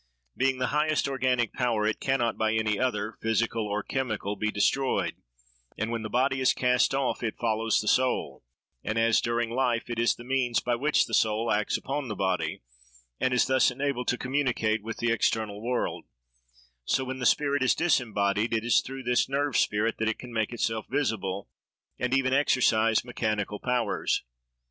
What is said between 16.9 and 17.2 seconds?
when